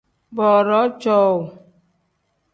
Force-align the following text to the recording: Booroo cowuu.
Booroo 0.35 0.87
cowuu. 1.01 1.39